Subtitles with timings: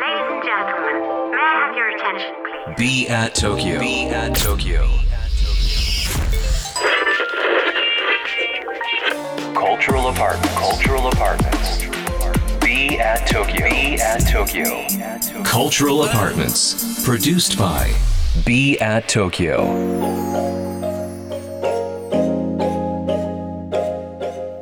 [0.00, 2.76] Ladies and gentlemen, may I have your attention, please?
[2.78, 3.78] Be at Tokyo.
[3.78, 4.88] Be at Tokyo.
[9.54, 10.52] Cultural apartment.
[10.56, 11.84] Cultural apartments.
[12.60, 13.68] Be at Tokyo.
[13.68, 15.44] Be at Tokyo.
[15.44, 17.04] Cultural apartments.
[17.04, 17.92] Produced by
[18.46, 20.10] Be at Tokyo.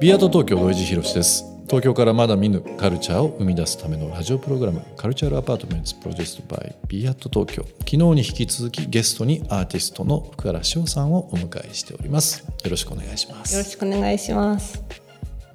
[0.01, 12.46] ビアート東京土井地博です 東京からまだ見ぬカルチャーを生み出すためのラジオプログラムカルチャーアパートメントプロデュースバイビアート東京昨日に引き続きゲストにアーティストの福原翔さんをお迎えしております。
[12.64, 13.56] よろしくお願いします。
[13.56, 14.84] よろしくお願いします。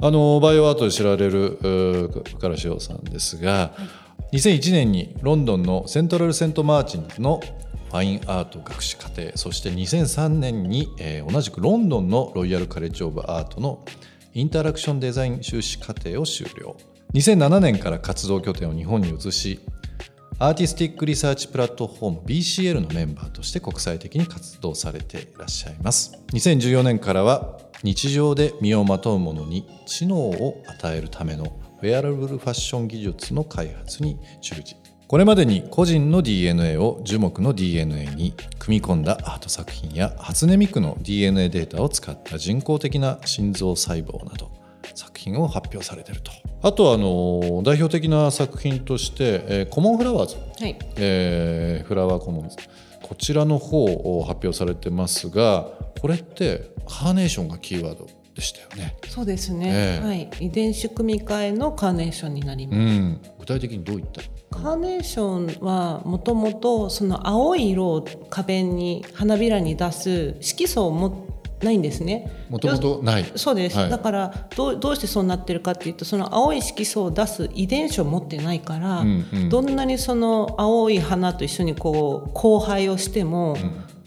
[0.01, 3.73] あのバイオアートで知られる福原志保さんですが、
[4.33, 7.41] 2001年にロンドンのセントラル・セント・マーチンの
[7.91, 13.85] ファインアート学士課程そして2003年に、えー同じくロンドンのロイヤル・カレッジ・オブ・アートの
[14.35, 16.77] インタラクションデザイン修士課程を修了。
[17.15, 19.61] 2007年から活動拠点を日本に移し
[20.41, 26.13] アーティスティックリサーチプラットフォーム BCL のメンバーとして国際的に活動されていらっしゃいます。
[26.33, 34.77] 2014年からは日常で身をまとうものに知能を与えるためのウェアラブルファッション技術の開発に従事。
[35.09, 44.51] これまでに個人の DNA を樹木の DNA に組み込んだアート作品や初音ミクの DNA データを使った人工的な心臓細胞など
[44.95, 46.31] 作品を発表されていると。
[46.61, 50.79] あとはあの代表的な作品として、えーコモンフラワーズ、はい。
[50.97, 52.57] えーフラワーコモンズ。
[53.03, 55.69] こちらの方を発表されてますが
[56.03, 58.07] これってカーネーションがキーワード
[58.39, 58.97] でしたよね。
[59.09, 59.69] そうですね。
[59.69, 60.31] ええはい。
[60.39, 62.79] 遺伝子組み換えのカーネーションになります。
[62.79, 64.23] うん、具体的にどういった？
[64.57, 71.27] カーネーションはもともとその青い色を花弁に花びらに出す色素をも
[71.61, 72.31] ないんですね。
[72.49, 83.57] もともとないそうです、はいだからどうどうしてそうなってるかっていうとその青い色素を出す遺伝子を持ってないから、うんうんどんなにその青い花と一緒にこう交配をしても、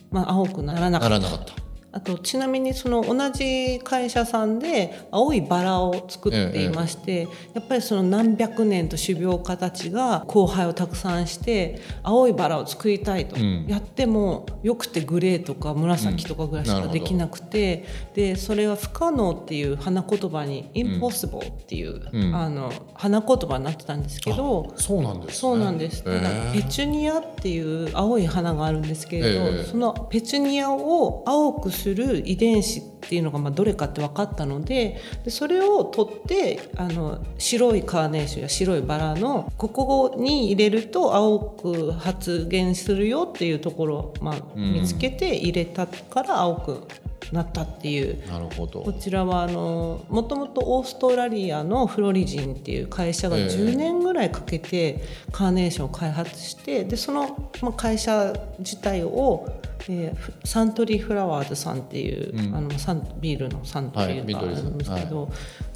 [0.10, 1.61] まあ、青くならなかったならなかった。
[1.94, 13.66] あとちなみにその同じ会社さんで青いバラを作っていまして、やっぱりその何百年と種苗家たちが交配をたくさんして青いバラを作りたいと、ん。
[13.68, 22.36] やってもよくてグレーとか紫とかぐらいしかできなくて、でそれは不可能っていう花言葉に「impossible」っていう、うん。
[22.36, 24.74] あの花言葉になってたんですけど。
[24.78, 25.34] そうなんです、ね。
[25.34, 26.04] そうなんです。
[26.04, 29.64] ただへペチュニアっていう青い花があるんですけれど、ええ。
[29.66, 46.88] そのペチュニアを青くする遺伝子っていうのがまあどれかって分かったのででそれを取ってあの白いカーネーションや白いバラのここに入れると青く発現するよっていうところを、まあ、見つけて入れたから青く
[47.32, 48.28] なったっていう。
[48.28, 48.94] なるほどこ。
[48.94, 59.48] ちらはあのもともとオーストラリアのフロリジンっていう会社がええ10年ぐらいかけてカーネーションを開発してでその、まあ、会社自体を、
[59.90, 65.32] えーフサントリーフラワーズさんっていう、うんあのサンビールのサントリーがあるんですけど、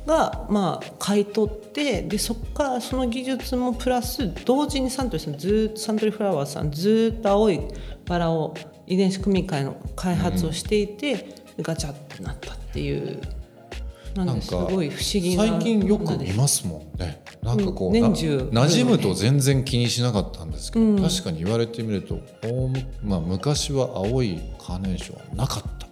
[0.06, 7.60] が、まあ、買い取ってでそこからその技術もプラス同時にサントリーさんずーっとサントリーフラワーズさんずーっと青い
[8.06, 8.56] バラを
[8.88, 13.22] 遺伝子組み換えの開発をしていて、ガチャってなったっていう
[14.16, 17.22] なんかですごい不思議な最近よく見ますもんね。
[17.42, 18.50] なんかこう、うん年中。
[18.52, 21.02] な馴染むと全然気にしなかったんですけど、うん。
[21.02, 22.20] 確かに言われてみると、
[23.04, 25.86] まあ昔は青いカーネーションはなかった。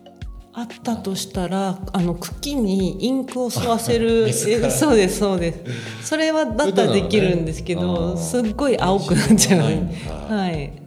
[0.55, 4.31] あったとしたらあの茎にインクを吸わせる
[4.71, 6.07] そうですそうです。
[6.09, 9.61] それはだったらできるんですけそういうのはねど、すっごい青くなっちゃう。
[9.61, 10.82] はい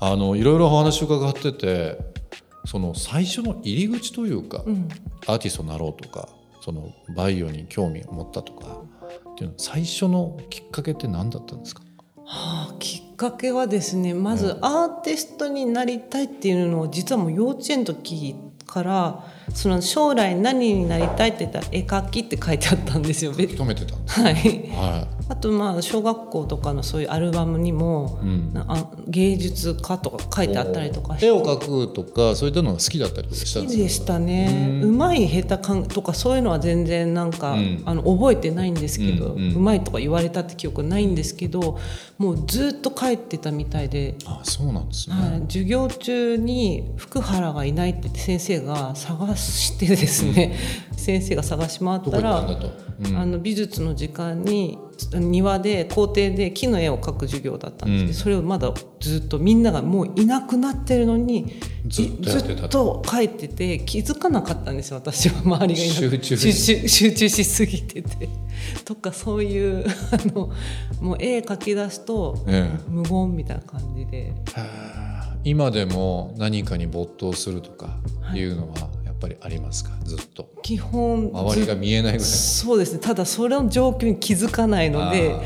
[0.00, 1.98] あのいろいろお話を伺ってて、
[2.64, 4.88] その最初の入り口というか、うん
[5.26, 6.28] アーティストになろうとか、
[6.60, 8.82] そのバイオに興味を持ったとか
[9.32, 11.82] っていうの最初のきっかけって何だったんですか？
[12.24, 18.36] はあ、きっかけはですねまずアーティストになりたいっていうのを実はもう幼稚園の時
[18.66, 23.32] からその将来何になりたいって言ったら絵描きって書いてあったんですよ。
[23.36, 23.94] べ止めてた。
[24.22, 24.34] はい、
[24.72, 28.52] はあとまあ小学校とかのそういうアルバムにも、うん。
[28.52, 31.26] なあ芸術家とか書いてあったりとかして。
[31.26, 33.76] 絵を描くとかそういったのが好きだったりとかしたんですか？
[33.76, 34.80] 好きでしたね。
[34.82, 37.82] うまい下手かんとかそういうのは全然なんか、うん。
[37.84, 39.64] あの覚えてないんですけど、ううん。
[39.64, 41.78] まいとか言われたって記憶ないんですけど
[42.18, 50.54] もうずっと帰ってたみたいで、あそうなんですね、はい、授業中に福原がいないって言って先生が探してですね、
[50.96, 52.46] 先生が探し回ったら
[53.00, 53.16] うん。
[53.16, 54.78] あの美術の時間に
[55.12, 58.00] 庭で校庭で木の絵を描く授業だったんです。
[58.00, 58.14] けど、うん。
[58.14, 65.40] それをまだずっとみんながもういなくなってるのにずっと描いてて気づかなかったんですよ私は。
[65.42, 66.88] 周りがいなく集中。
[66.88, 68.28] 集中しすぎてて。
[68.84, 70.50] とかそういう あの
[71.00, 72.90] もう絵描き出すとええ。
[72.90, 74.34] 無言みたいな感じで。
[75.44, 77.96] 今でも何かに没頭するとか
[78.34, 79.90] いうのはやっぱりありますか？
[80.04, 80.48] ずっと。
[80.62, 82.26] 基本周りが見えないぐらい。
[82.26, 82.98] そうですね。
[82.98, 85.42] ただそれの状況に気づかないのであ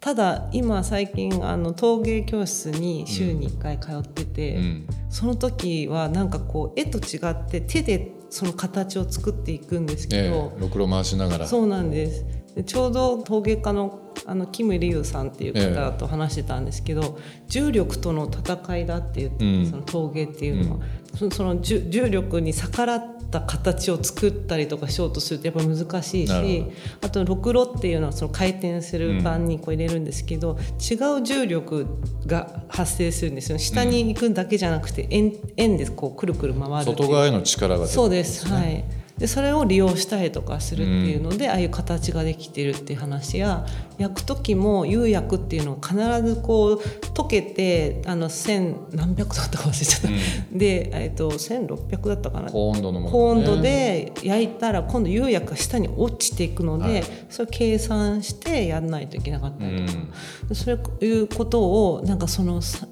[0.00, 4.86] ただ今最近あの陶芸教室に週に1回通ってて、うん。
[5.10, 11.46] その時はなんかこう絵と違って手でその形を作っていくんですけえど、えろくろ回しながら。
[11.46, 12.24] そうなんです
[12.56, 17.18] でちょうど陶芸家のあのキム・リュウさんっていう方と話してたんですけど、
[17.48, 19.66] 重力との戦いだって言って、うん。
[19.66, 26.64] その陶芸っていうのは、そその重重力に逆らった形を作ったりとかしようとするとやっぱ難しいし
[27.02, 31.86] あとろくろっていうのはその回転する盤にこう入れるんですけど、違う重力
[32.26, 33.58] が発生するんですよ。
[33.58, 38.84] 下に行くだけじゃなくて円円でこうくるくる回る外側への力が出てそうです、はい
[39.18, 43.64] でそれを利用したりとかするっていうので、ああいう形ができてるっていう話や
[43.96, 45.96] 焼く時も釉薬っていうのは必
[46.28, 46.76] ずこう
[47.14, 50.08] 溶けてあの千何百だったか忘れちゃった、
[50.58, 52.50] で、えっと1600だったかな。
[52.50, 53.10] 高温度のものね。
[53.12, 57.04] 高温度で焼いたら今度釉薬が下に落ちていくので、はい。
[57.30, 59.98] それを計算してやらないといけなかったりとか、
[60.50, 60.54] うん。
[60.54, 62.86] そういうことをなんかそのさ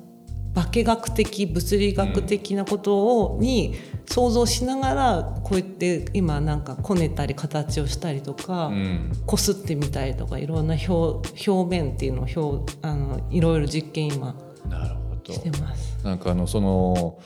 [0.55, 3.75] 化学的物理学的なことを、に
[4.07, 9.13] 想像しながらこうやって今なんかこねたり形をしたりとか、うん。
[9.27, 14.35] こすってみたりとかいろんな表表面っていうのを表あのいろいろ実験今
[14.69, 15.33] なるほど。
[15.33, 16.05] してます。
[16.05, 17.19] なんかあのその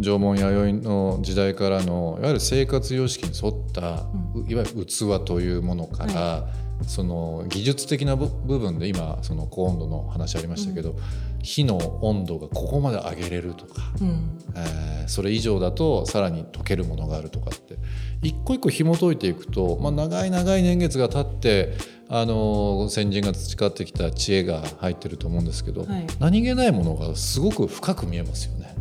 [0.00, 6.48] 縄文弥生の時代からのいわゆる生活様式に沿った、ういわゆる器というものから、
[6.86, 10.94] その技術的な部部分で今その高温度の話ありましたけど、
[11.42, 14.38] 火の温度がここまで上げれるとか、うん。
[14.54, 17.76] えーそれ以上だとさらに溶けるものがあるとかって
[18.22, 21.74] 一個一個紐解いていくと、まあ、長い長い年月が経って
[22.08, 26.06] あの先人が培ってきた知恵が入ってると思うんですけど、はい。
[26.18, 28.74] 何気ないものがすごく深く見えますよね。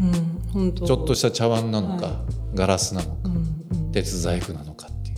[0.53, 3.91] うん、ちょっとした茶碗なのか、はガラスなのか、うんうん。
[3.93, 5.17] 鉄細工なのかっていう。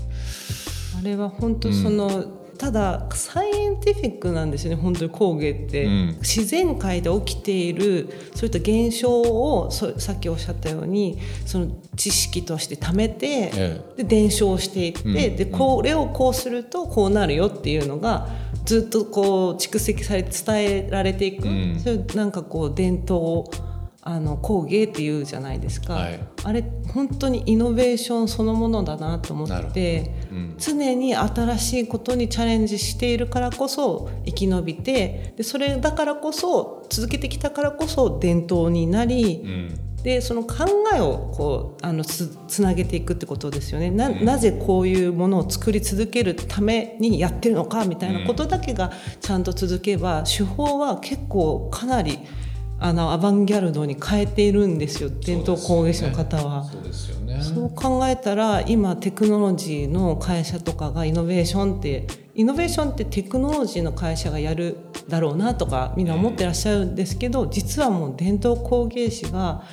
[1.00, 6.18] あれは本当その、ただサイエンティフィックなんですよね本当に工芸って、うん。
[6.22, 11.68] 自然界で起きているそういった現象をそさっきおっしゃったようにその
[11.98, 15.14] 知識として貯めて、えで伝承していって、うん。
[15.14, 18.30] でこれをこうするとこうなるよっていうのが
[18.64, 21.80] ずっとこう蓄積されて伝えられていく、うん。
[21.84, 23.44] そういうなんかこう伝統
[24.04, 26.20] あの工芸っていうじゃないですか、はい。
[26.46, 26.64] あれ
[26.94, 30.23] 本当にイノベーションそのものだなと思って。
[30.34, 30.56] うん。
[30.58, 39.80] 常に新しいことにチャレンジしているからこそ生き延びてでそれだからこそ続けてきたからこそ伝統になり、うん。
[40.04, 43.90] でその考えをこうあのつつなげていくってことですよね。
[43.90, 48.92] ななぜこういうものを作り続けるためにやってるのかみたいなことだけが
[49.22, 52.20] ちゃんと続けば手法は結構かなり
[52.84, 56.66] あのアバンギャルドに変えているんですよ伝統工芸士の方は。
[56.66, 57.42] そうですよね。
[57.42, 64.76] そう考えたら今テクノロジーの会社とかがイノベーションってイノベーションってテクノロジーの会社がやる
[65.08, 69.64] だろうなとかみんな思ってらっしゃるんですけど実はもう伝統工芸士が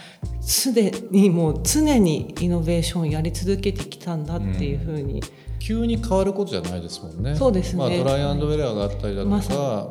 [0.40, 5.22] すでにもう常にイノベーションをやり続けてきたんだっていうふうに、
[5.60, 7.36] 急に変わることじゃないですもんね。
[7.36, 7.78] そうですね。
[7.78, 9.36] まあ、トライアンドエラーがあったりだとか、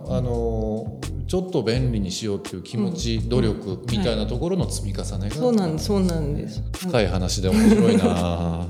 [0.07, 6.63] まあのちょっと便利にしようっていう気持ち、努力みたいなところの積み重ねが、そうなんですそうなんです。
[6.73, 8.67] 深い話で面白いな。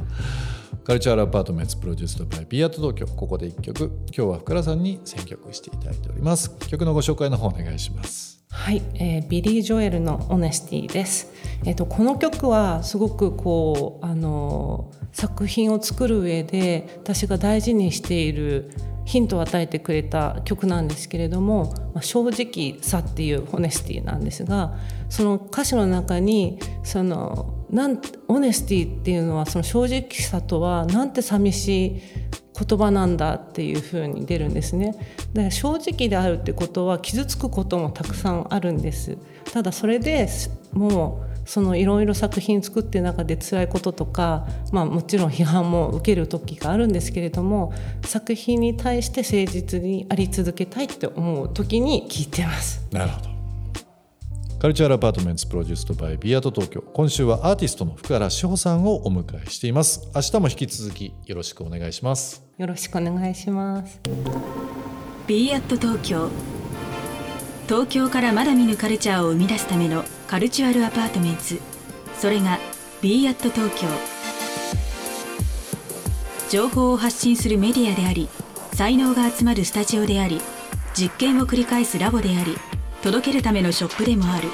[0.83, 3.91] カルチャーアパートメンツプロデュースドバイビアート東京ここで一曲。
[4.07, 6.57] 今日は福良さんに選曲していただいております。
[6.67, 8.43] 曲のご紹介の方お願いします。
[8.49, 11.31] はい、えービリー・ジョエルの「オネスティ」です。
[11.65, 18.71] えっ、とこの曲はすごくこうあのー作品を作る上で私が大事にしている
[19.05, 24.77] ヒントを与えてくれた曲なんですけれども、まあ、正直さっていう「オネスティ」なんですが
[25.09, 32.01] その歌詞の中にそのなんオネスティっていうのはその正直さとはなんて寂しい
[32.67, 34.95] 言葉なんだっていう風に出るんですね。
[35.33, 39.17] で正直であるってことは傷つくこともたくさんあるんです。
[39.53, 40.27] ただそれで
[40.73, 47.73] もうそのいろいろ作品作ってる中で辛いこととか、まあ、もちろん批判も受ける時があるんですけれども
[48.05, 52.87] 作品に対して誠実にあり続けたいって思う時に聞いてます。
[52.91, 53.38] なるほど
[54.59, 60.11] Cultural Apartments produced by BE AT TOKYO 今週はアーティストの福原志保さんをお迎えしています。
[60.13, 62.43] 明日も引き続きよろしくお願いします。
[62.57, 64.01] よろしくお願いします。
[65.27, 66.29] b アット東京
[67.69, 71.61] 東京からまだ見ぬカルチャーを生み出すための Cultural Apartments
[72.17, 72.59] それが
[73.01, 73.87] b アット東京
[76.49, 78.27] 情報を発信するメディアであり
[78.73, 80.41] 才能が集まるスタジオであり
[80.93, 82.57] 実験を繰り返すラボであり
[83.01, 84.49] 届けるためのショップでもある。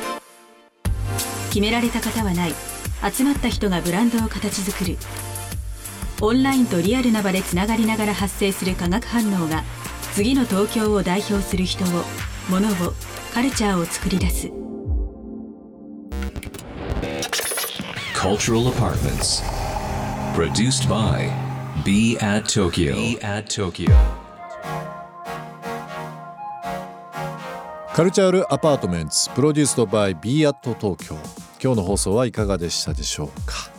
[1.50, 2.54] 決められた方はない。
[3.12, 4.98] 集まった人がブランドを形作る。
[6.22, 9.64] オンラインとリアルな場でつながりながら発生する化学反応が
[10.14, 11.88] 次の東京を代表する人を
[12.50, 12.94] 物を
[13.34, 14.52] カルチャーを作り出す。
[18.14, 19.44] Cultural Apartments.
[20.34, 21.30] Produced by
[21.84, 22.96] Be at Tokyo.
[22.96, 24.25] Be at Tokyo
[27.96, 31.16] カルチャールアパートメンツプロデュースドバイ b アット東京。
[31.64, 33.72] 今日の放送はいかがでしたでしょうか。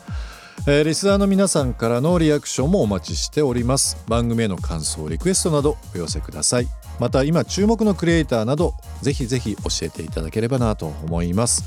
[0.67, 4.03] えー、リスナーの皆さんからのリアクションもお待ちしております。
[4.09, 6.67] 番組への感想リクエストなどお寄せください。
[6.99, 11.67] また今注目のクリエイターなどぜひぜひ教えていただければなと思います。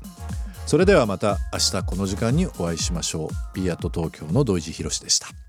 [0.68, 3.28] それではまた明日この時間にお会いしましょう。
[3.54, 5.47] B アット東京の土井地博でした。